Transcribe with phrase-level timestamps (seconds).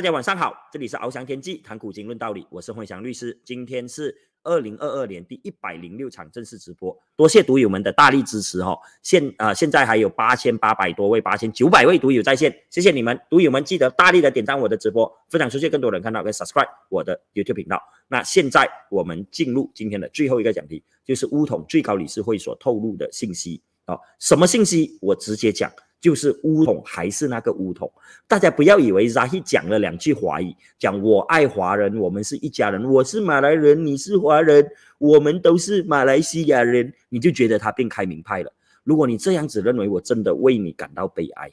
[0.00, 3.38] 大家晚上好，这里是翱翔天际谈古今论道理，我是混祥律师。
[3.44, 8.74] 今天是二零二二年第一百零六场正式直播，多谢读友们的大力支持哈。
[9.02, 17.78] 现啊，现在还有八千八百多位、八千九百位读友在线，谢谢你们，读友们记得大力的点赞我的直播，分享出去，更多人看到跟 subscribe 我的 YouTube 频道。
[18.08, 24.98] 那现在我们进入今天的最后一个讲题，就是乌统最高理事会所透露的信息啊，什么信息？
[25.02, 25.70] 我直接讲。
[26.00, 27.92] 就是乌统还是那个乌统，
[28.26, 38.50] 大家不要以为 Zahid 讲了两句华语，讲我爱华人，我们是一家人，我是马来人，你是华人，我们都是马来西亚人，你就觉得他变开明派了。
[38.82, 41.50] 如果你这样子认为，我真的为你感到悲哀。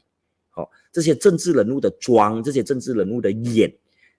[0.56, 3.70] 哦，这些政治人物的装，这些政治人物的演，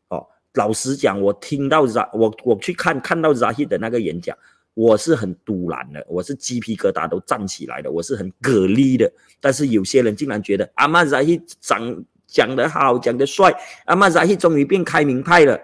[0.08, 4.36] 哦，老实讲，我听到 Z，我我去看看到 Zahid 的那个演讲。
[4.78, 9.12] 我是很突然的，我是鸡皮疙瘩都站起来的，我是很蛤蜊的。
[9.40, 13.52] 但是有些人竟然觉得阿曼扎希讲讲得好，讲得帅，
[13.86, 15.58] 阿曼扎希终于变开明派了。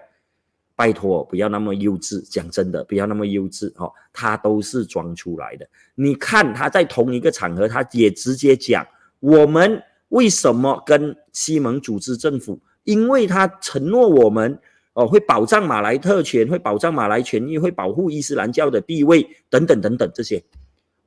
[0.75, 3.89] 拜托，不要那么幼稚，讲真的，不要那么幼稚哦。
[4.11, 5.65] 他都是装出来的。
[5.95, 8.85] 你看他在同一个场合，他也直接讲
[9.21, 14.59] 我们为什么跟西蒙组织政府，因为他承诺我们。
[14.95, 20.41] 哦，会保障马来特权，会保障马来权益，会保护伊斯兰教的地位，等等等等，这些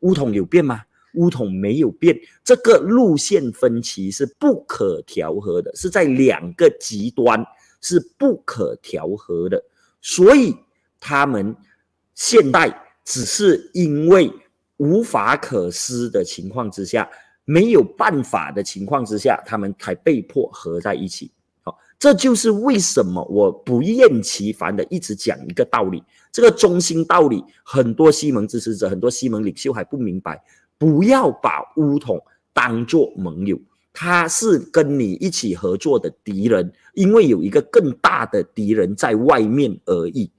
[0.00, 0.82] 乌统有变吗？
[1.14, 7.42] 乌统没有变，这个路线分歧是不可调和的，是在两个极端
[7.80, 9.60] 是不可调和的，
[10.02, 10.54] 所以
[11.00, 11.56] 他们
[12.14, 12.70] 现在
[13.06, 14.30] 只是因为
[14.76, 17.08] 无法可施的情况之下，
[17.46, 21.32] 没有办法的情况之下，他们才被迫合在一起。
[21.98, 30.40] 这就是为什么我不厌其烦的一直讲一个道理，这个中心道理，很多西蒙支持者、很多西蒙领袖还不明白。
[30.78, 33.58] 不要把乌统当作盟友，
[33.92, 40.30] 他是跟你一起合作的敌人，因为有一个更大的敌人在外面而已。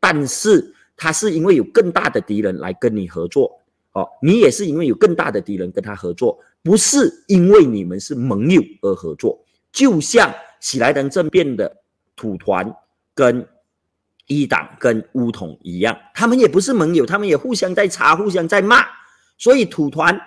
[0.00, 3.60] 但是他是因为有更大的敌人来跟你合作，
[3.92, 9.38] 哦，你也是因为有更大的敌人跟他合作，不是因为你们是盟友而合作，
[9.70, 10.34] 就像。
[10.64, 11.70] 喜来登政变的
[12.16, 12.74] 土团
[13.14, 13.46] 跟
[14.26, 18.82] 一党跟乌统一样，他们也不是盟友，他们也互相在查，互相在骂，
[19.36, 20.18] 所以土团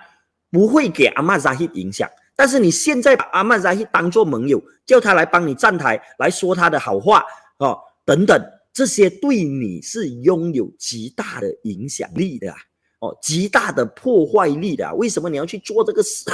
[0.52, 2.08] 不会给阿曼扎希影响。
[2.36, 7.24] 但是你现在把阿曼扎希当做盟友，叫他来帮你站台，来说他的好话
[7.58, 8.40] 哦，等等，
[8.72, 12.54] 这些对你是拥有极大的影响力的
[13.00, 14.94] 哦，极大的破坏力的。
[14.94, 16.30] 为什么你要去做这个事？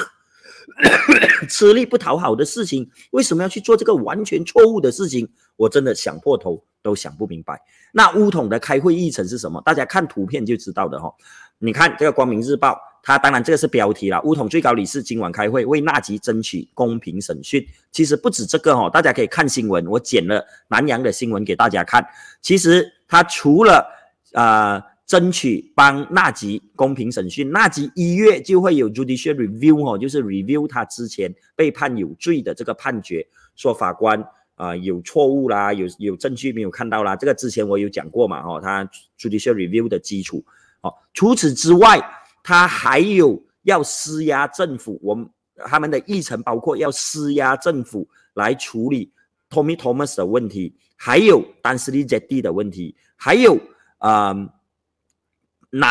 [1.45, 5.29] 吃力不讨好的事情，为什么要去做这个完全错误的事情？
[5.57, 7.61] 我真的想破头都想不明白。
[7.93, 9.61] 那乌统的开会议程是什么？
[9.65, 11.13] 大家看图片就知道的哈。
[11.59, 12.73] 你看这个《光明日报》，
[13.03, 14.21] 它当然这个是标题了。
[14.23, 17.65] 乌统最高理事今晚开会，为纳吉争取公平审讯。
[17.93, 22.05] 其实不止这个哈，大家可以看新闻，我剪了南洋的新闻给大家看。
[22.43, 23.87] 其实它除了
[24.33, 24.83] 啊。
[25.07, 38.83] 争取帮纳吉公平审讯，纳吉一月就会有 judicial review 哦，就是 review 他之前被判有罪的这个判决，说法官啊有错误啦，有有证据没有看到啦，这个之前我有讲过嘛，哦，他
[39.19, 40.43] judicial review 的基础，
[40.81, 42.01] 哦，除此之外，
[42.43, 45.29] 他还有要施压政府，我们
[45.67, 49.13] 他们的议程包括要施压政府来处理
[49.51, 53.61] Tommy Thomas 的问题，还有丹斯利杰蒂的问题，还有
[53.99, 54.35] 啊。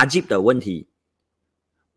[0.10, 0.88] 吉的问题，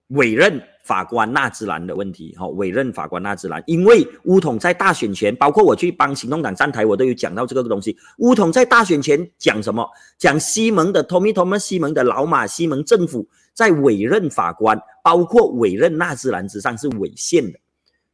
[0.08, 7.96] 委任法官纳兹兰的问题，哈，委任法官纳兹兰，因为乌统在大选前，包括我去帮行动党站台，我都有讲到这个东西。
[8.18, 9.88] 乌统在大选前讲什么？
[10.16, 17.58] 讲西蒙的 tomitomo 西蒙的老马西蒙政府在委任法官，包括委任纳兹兰之上是违宪的，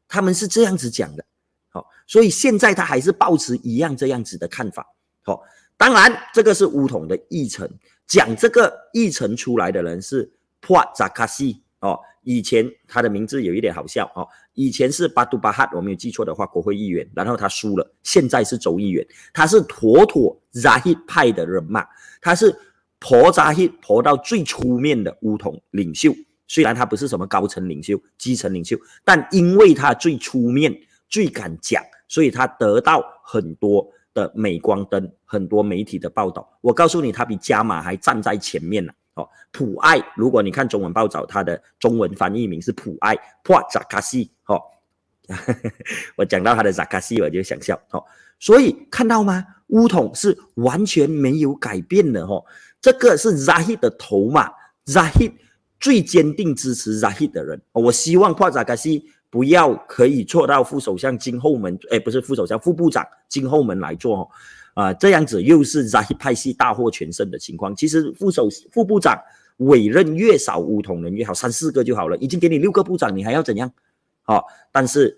[0.09, 1.25] 他们是这样子讲的，
[1.71, 4.87] 好，所以现在他还是保持一样这样子的看法，
[5.23, 5.43] 好，
[5.77, 7.69] 当然这个是乌统的议程。
[8.07, 21.87] 讲这个议程出来的人是普扎卡西哦，以前他的名字有一点好笑哦，以前是巴杜巴哈，我没有记错的话，国会议员，然后他输了，现在是州议员，他是妥妥扎希派的人马，
[22.21, 22.55] 他是
[22.99, 26.15] 婆扎希婆到最出面的乌统领袖，
[26.47, 30.73] 虽然他不是什么高层领袖、基层领袖，但因为他最出面、
[31.09, 33.91] 最敢讲，所以他得到很多。
[34.15, 38.93] 的镁光灯，很多媒体的报道，我告诉你，他比加马还站在前面呢。
[39.15, 43.15] 哦，普爱，如果你看中文报道，他的中文翻译名是普爱，
[43.45, 44.31] 普扎卡西。
[44.47, 44.59] 哦，
[46.17, 47.79] 我讲到他的扎卡西，我就想笑。
[47.91, 48.03] 哦，
[48.39, 49.45] 所以看到吗？
[49.67, 52.25] 乌统是完全没有改变的。
[52.25, 52.43] 哦，
[52.81, 54.51] 这个是 Zahid 的头嘛
[54.87, 55.33] ？Zahid
[55.79, 57.61] 最坚定支持 Zahid 的人。
[57.73, 59.11] 我希望帕扎卡西。
[59.33, 64.29] 不要可以做到副首相经后门，哎，不是副首相，副部长经后门来做哦，
[64.75, 67.75] 啊，这样子又是在派系大获全胜的情况。
[67.75, 69.19] 其实副首副部长
[69.57, 73.73] 委任越少，乌统人越好，三四个就好了，已经给你六个部长，你还要怎样？
[74.25, 75.17] 好，但是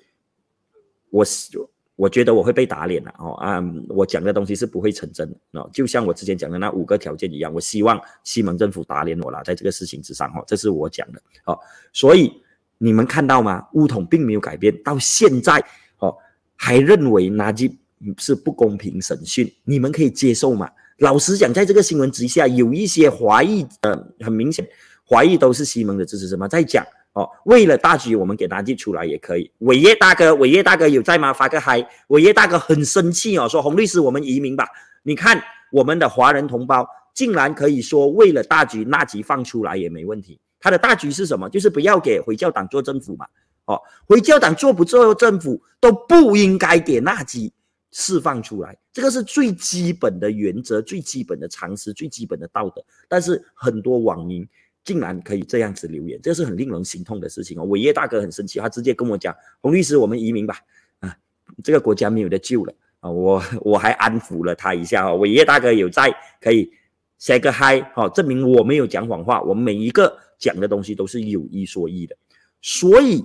[1.10, 1.50] 我是。
[1.96, 3.62] 我觉得我会被打脸了哦啊！
[3.88, 7.54] 我讲的东西是不会成真的哦，就像我之前讲的那五个条件一样。
[7.54, 11.56] 我希望西蒙政府打脸我了，在这个事情之上哈，这是我讲的哦。
[11.92, 12.32] 所以
[12.78, 13.66] 你们看到吗？
[13.72, 15.62] 乌统并没有改变，到现在
[15.98, 16.14] 哦
[16.56, 17.78] 还认为纳吉
[18.18, 20.68] 是不公平审讯，你们可以接受吗？
[20.98, 24.66] 老实讲，在这个新闻之下，有一些怀疑，呃，很明显
[25.08, 26.84] 怀疑都是西蒙的支持者嘛，在讲。
[27.14, 29.48] 哦，为了大局，我们给纳吉出来也可以。
[29.60, 31.32] 伟业大哥，伟业大哥有在吗？
[31.32, 31.80] 发个嗨！
[32.08, 34.66] 伟业大哥很生气哦，说洪律师，我们移民吧。
[35.04, 35.40] 你看
[35.70, 36.84] 我们的华人同胞
[37.14, 40.40] 竟然可以说为了大局，纳吉放出来也没问题。
[40.64, 41.46] 他的大局是什么？
[41.50, 43.26] 就是不要给回教党做政府嘛。
[43.66, 47.52] 哦，回教党做不做政府都不应该给纳吉
[47.92, 52.82] 释放出来，这个是最基本的原则、最基本的常识、最基本的道德。
[53.08, 54.48] 但是很多网民。
[54.86, 57.64] 竟然可以这样子留言，这是很令人心痛的事情哦。
[57.64, 60.58] 伟业大哥很生气，他直接跟我讲：“洪律师，我们移民吧，
[61.00, 61.16] 啊，
[61.62, 65.16] 这个国家没有得救了啊！”我我还安抚了他一下哦。
[65.16, 66.70] 伟业大哥有在，可以
[67.16, 72.16] say 个 hi 哦，证明我没有讲谎话，我们每一个讲的东西都是有一说一的。
[72.60, 73.24] 所以，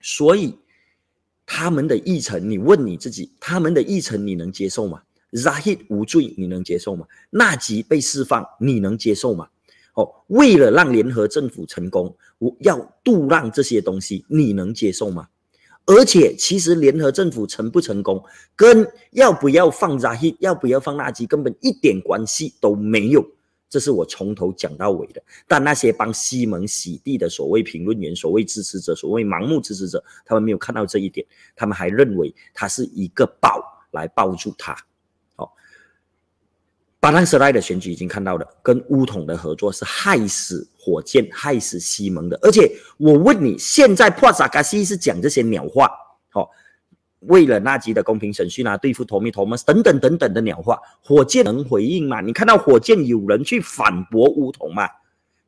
[0.00, 0.58] 所以
[1.44, 7.06] 他们的议程，你问你自己，他们的议程你能接受吗？Zahid 无罪，你能接受吗？
[7.30, 9.48] 纳吉被释放，你能接受吗？
[9.94, 15.28] 哦，为了让联合政府成功，我要杜让这些东西，你能接受吗？
[15.84, 18.22] 而且，其实联合政府成不成功，
[18.54, 23.26] 跟要不要放扎希，要不要放纳吉，根本一点关系都没有。
[23.68, 25.22] 这是我从头讲到尾的。
[25.46, 34.76] 但那些帮西蒙洗地的所谓评论员、所谓支持者、所谓盲目支持者，他们没有看到这一点，他们还认为他是一个宝来抱住他。
[37.00, 42.36] 巴坦斯莱的选举已经看到了，跟乌统的合作是害死火箭、害死西蒙的。
[42.42, 45.88] 而且我问你，现在帕萨卡西是讲这些鸟话，
[46.28, 46.50] 好，
[47.20, 52.20] 为了纳吉的公平审讯啊，对付托米托马斯等等等等的鸟话，火箭能回应吗？
[52.20, 54.88] 你看到火箭有人去反驳乌统吗？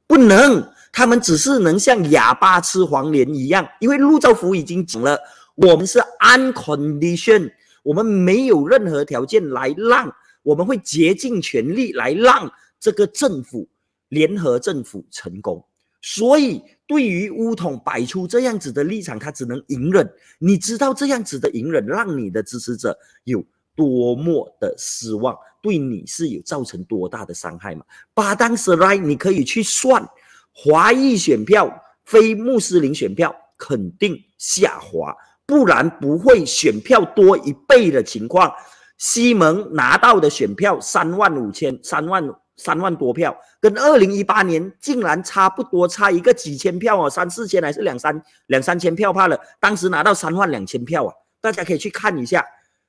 [0.06, 5.18] 不能，他们只是能像哑巴吃黄连一样，因为陆兆福已经讲了，
[5.54, 7.52] 我们是 uncondition，
[7.82, 10.12] 我们没有任何条件来让。
[10.42, 12.50] 我们会竭尽全力来让
[12.80, 13.68] 这个政府
[14.08, 15.62] 联合政府成功，
[16.02, 20.10] 所以对于乌统摆出这样子的立场，他只能隐忍。
[20.38, 23.44] 你知道这样子的隐忍让你的支持者有
[23.76, 27.84] 多么的失望，对你是有造成多大的伤害吗？
[28.14, 30.06] 巴当斯莱，你可以去算
[30.52, 31.70] 华裔选票、
[32.04, 35.14] 非穆斯林选票肯定下滑，
[35.46, 38.52] 不然不会选票多一倍的情况。
[38.98, 42.28] 西蒙拿到的选票三万五千三万
[42.62, 49.40] 三万多票，跟二零一八年竟然差不多，差一个几千票哦，三四千还是两三两三千票罢了。
[49.58, 52.44] 当时拿到三万两千票啊，大家可以去看一下。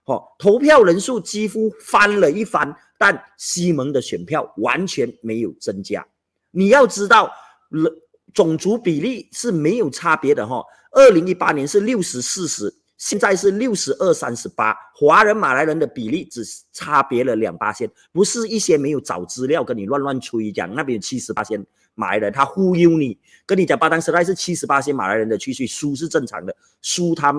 [0.06, 6.06] 哦，投票人数几乎翻了一番，但西蒙的选票完全没有增加。
[6.52, 7.32] 你要知道，
[7.70, 7.90] 人
[8.34, 10.64] 种族比例是没有差别的哈。
[10.92, 12.81] 二零一八年是六十四十。
[13.02, 21.66] 现在是六十二三十八，华人马来人的比例只差别了两八线，不是一些没有找资料跟你乱乱吹讲那边有七十八线
[21.96, 23.18] 马来人他忽悠你，
[23.48, 27.34] 跟你讲巴当时代是七十八线马来人的区区输是正常的，输他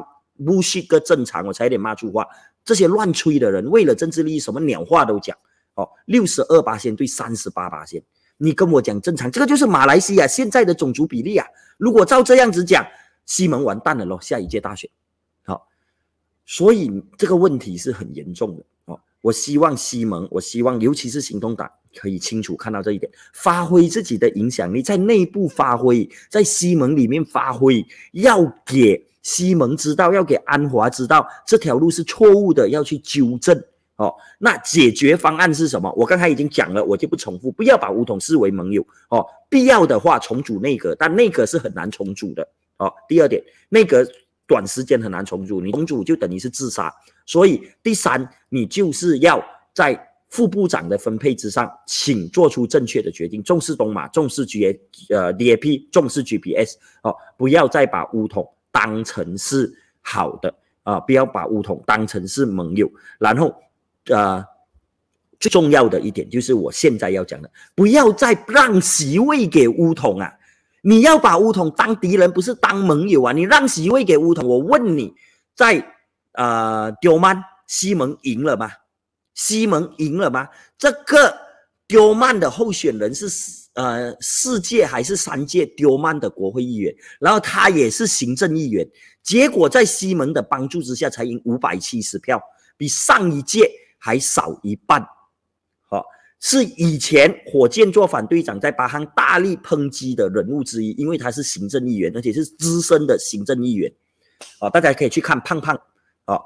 [0.45, 2.27] 不是个正常，我才有点骂粗话。
[2.65, 5.37] 这些乱吹的人为了政治利益，什么鸟话都讲
[5.75, 5.89] 哦。
[6.07, 8.03] 六十二八线对三十八八线，
[8.37, 11.47] 你跟我讲正常，这个就是马来西亚现在的种族比例啊。
[11.79, 12.85] 如果照这样子讲，
[13.27, 14.91] 西蒙完蛋了咯，下一届大选。
[16.45, 18.99] 所以这个问题是很严重的哦。
[19.21, 33.57] 我希望西蒙，我希望尤其是行动党可以清楚看到这一点，发挥自己的影响力，在内部发挥，在西蒙里面发挥，要给西蒙知道，要给安华知道这条路是错误的，要去纠正
[33.95, 34.13] 哦。
[34.39, 35.93] 那解决方案是什么？
[35.97, 37.53] 我刚才已经讲了，我就不重复。
[37.53, 42.47] 不要把吴统视为盟友哦，必要的话重组内阁，但内阁是很难重组的
[42.79, 42.93] 哦。
[43.09, 44.05] 第二点，内阁。
[44.47, 46.93] 短时间很难重组，你重组就等于是自杀。
[47.25, 54.81] 所以第三，你就是要在副部长的分配之上，请做出正确的决定，重视东马，重视 G A
[55.11, 62.91] 呃 D A P，重视 G P S 哦，不要再把乌统当成是好的啊，不要把乌统当成是盟友。
[63.19, 63.55] 然后
[64.07, 64.45] 呃，
[65.39, 70.33] 最重要的一点就是我现在要讲的，不要再让席位给乌统啊。
[70.83, 73.33] 你要把乌统当敌人，不是当盟友啊！
[73.33, 75.15] 你让席位给乌统，我问你，
[75.55, 75.83] 在
[76.33, 78.71] 呃丢曼西蒙赢了吗？
[79.35, 80.49] 西蒙赢了吗？
[80.77, 81.35] 这个
[81.87, 83.27] 丢曼的候选人是
[83.75, 88.87] 呃四届还是三届丢曼的国会议员，然后他也是行政议员，
[89.23, 92.43] 结果在西蒙的帮助之下才赢五百七十票，
[92.77, 95.01] 比上一届还少一半。
[95.89, 96.05] 好
[96.45, 103.91] 是以前火箭做反对长，在巴汉大力抨击的人物之一，因为他是行政议员，而且是资深的行政议员。
[104.59, 105.81] 啊，大家可以去看胖胖。
[106.25, 106.37] 啊，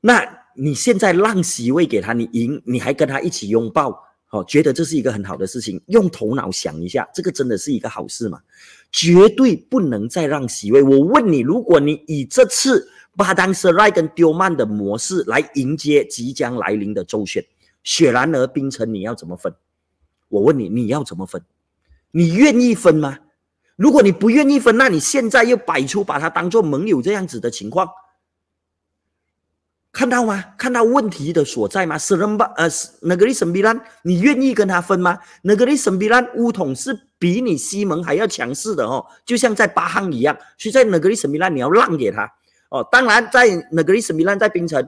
[0.00, 3.90] 那你现在让席位给他，你赢，你还跟他一起拥抱，
[4.30, 5.82] 哦，觉得这是一个很好的事情。
[5.88, 8.40] 用头脑想一下，这个真的是一个好事吗？
[8.92, 10.80] 绝对不能再让席位。
[10.80, 17.44] 我问你，如果你以这次巴当斯赖跟丢曼的模式来迎接即将来临的周选。
[17.82, 19.54] 雪兰莪冰城，你要怎么分？
[20.28, 21.42] 我问你，你要怎么分？
[22.10, 23.18] 你愿意分吗？
[23.76, 27.88] 如果你不愿意分，那你现在又摆出把他当做盟友这样子的情况，
[29.90, 30.54] 看到吗？
[30.56, 31.98] 看到问题的所在吗？
[31.98, 32.68] 斯人巴呃，
[33.00, 35.18] 那个里圣比兰，你愿意跟他分吗？
[35.42, 42.30] 那个里圣比兰乌统是比你西蒙还要强势的哦，就像在巴汉一样，所以在那个里圣比兰你要让给他
[42.70, 42.86] 哦。
[42.92, 44.86] 当然，在那个里圣比兰在冰城，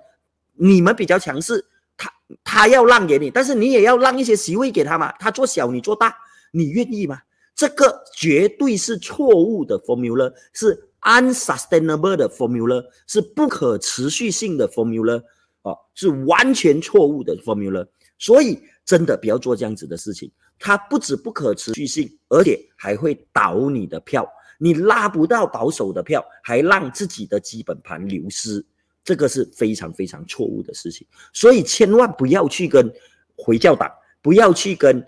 [0.55, 1.67] 你们比较强势。
[1.97, 5.13] 他他要让给你，但是你也要让一些席位给他嘛。
[5.19, 6.15] 他做小，你做大，
[6.53, 7.19] 你愿意吗？
[7.55, 15.23] 这个绝对是错误的 formula，是 unsustainable 的 formula，是不可持续性的 formula，
[15.63, 17.87] 哦，是完全错误的 formula。
[18.19, 20.31] 所以真的不要做这样子的事情。
[20.59, 24.27] 它不止不可持续性，而且还会倒你的票，
[24.59, 28.65] 你拉不到保守的票，还让自己的基本盘流失。
[29.05, 32.91] 这个是非常非常错误的事情，所以千万不要去跟
[33.37, 33.91] 回教党，
[34.23, 35.07] 不要去跟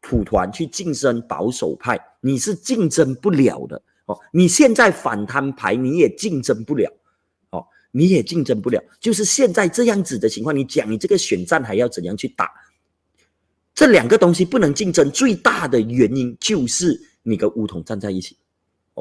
[0.00, 4.18] 土团去竞争保守派，你是竞争不了的哦。
[4.32, 6.90] 你现在反贪牌你也竞争不了，
[7.50, 8.82] 哦，你也竞争不了。
[8.98, 12.50] 就是现在这样子的情况，你讲你这个选战还要怎样去打？
[13.74, 18.34] 这两个东西不能竞争，最大的原因就是你跟乌统站在一起。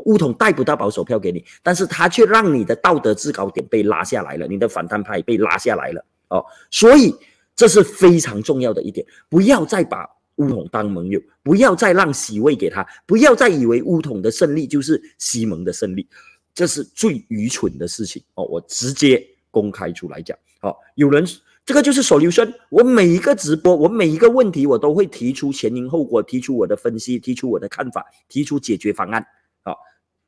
[0.04, 7.16] 乌统带不到保守票给你，但是他却让你的道德制高点被拉下来了，你的反弹派被拉下来了哦，所以
[7.56, 16.06] 这是非常重要的一点，不要再把乌统当盟友，不要再让席位给他，不要再以为乌统的胜利就是西蒙的胜利，
[16.54, 21.26] 这是最愚蠢的事情哦，我直接公开出来讲，好，有人
[21.66, 29.26] 这个就是手留生，我每一个直播，我每一个问题，我都会提出前因后果，提出我的分析，提出我的看法，提出解决方案。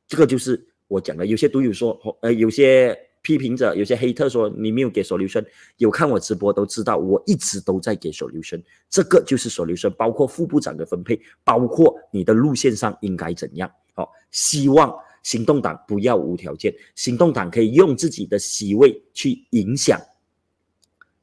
[0.06, 5.44] 这个就是我讲的，有些读友说，呃，有些批评者，有些黑特说你没有给手留生，
[5.76, 8.58] 有看我直播都知道，我一直都在给手留生。
[8.88, 13.70] 这个就是手留生，包括副部长的分配，包括你的路线上应该怎样。
[13.92, 14.90] 好，希望
[15.22, 20.00] 行动党不要无条件，行动党可以用自己的席位去影响，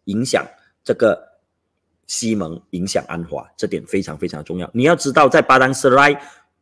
[0.03, 0.45] 影响
[0.83, 1.19] 这个
[2.05, 4.69] 西蒙，影响安华，这点非常非常重要。
[4.75, 6.15] 你要知道，在巴丹斯莱。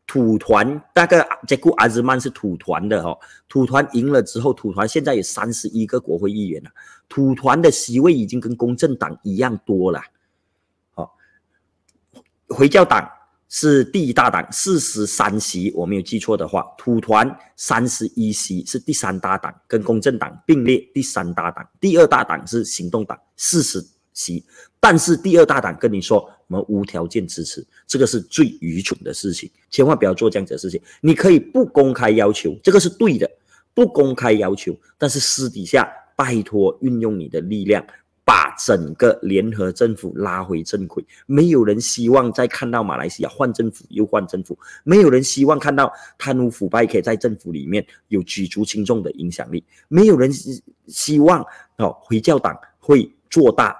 [0.05, 6.69] 土团大概杰库阿兹曼是土团的哈，土团赢了之后，土团现在有三十一个国会议员了，
[7.09, 10.01] 土团的席位已经跟公正党一样多了。
[10.93, 11.15] 好，
[12.47, 13.09] 回教党
[13.49, 24.43] 是第一大党，四十三席，我没有记错的话，土团三十一席是第三大党，跟公正党并列第三大党，第二大党是行动党四十席，
[24.83, 26.29] 但是第二大党跟你说。
[26.47, 30.79] 我们无条件支持，这个是最愚蠢的事情，千万不要做这样子的事情。
[31.01, 33.27] 你可以不公开要求，这个是对的，
[33.73, 37.83] 不公开要求，但是私底下拜托运用你的力量，
[38.23, 41.03] 把整个联合政府拉回正轨。
[41.25, 50.29] 没有人希望再看到马来西亚换政府又换政府，没有人希望看到贪污腐败可以在政府里面有举足轻重的影响力，没有人
[50.85, 51.43] 希望
[51.77, 53.75] 哦回教党会做大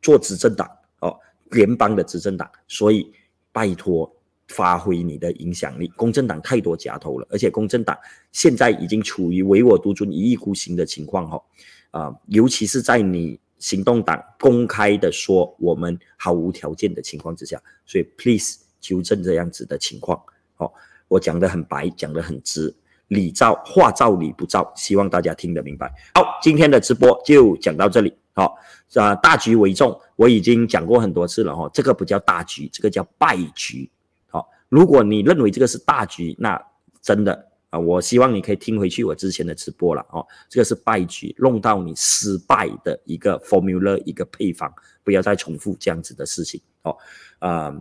[0.00, 0.68] 做执政党
[1.00, 1.18] 哦。
[1.50, 3.10] 联邦的执政党，所以
[3.52, 4.14] 拜托
[4.48, 5.88] 发挥你的影响力。
[5.96, 7.96] 公正党太多假头了，而且公正党
[8.32, 11.42] 现在已经处于唯我独尊、一意孤行的情况哈
[11.90, 20.22] 啊，尤其是在你行动党公开的说我们毫无条件的情况之下，所以 please 纠正这样子的情况。
[20.54, 20.70] 好，
[21.08, 22.74] 我讲的很白，讲的很直，
[23.08, 25.90] 理照话照理不照，希望大家听得明白。
[26.14, 28.12] 好，今天的直播就讲到这里。
[28.38, 28.56] 好，
[28.94, 33.90] 啊，大局为重，我已经讲过很多次了哈，这个不叫大局，这个叫败局。
[34.28, 36.56] 好，如果你认为这个是大局，那
[37.02, 46.60] 真的啊，我希望你可以听回去我之前的直播了哦，这个是败局，弄到你失败的一个 formula 一个配方，不要再重复这样子的事情。
[46.82, 46.96] 哦，
[47.40, 47.74] 啊，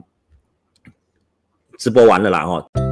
[1.77, 2.86] 直播完了啦哦。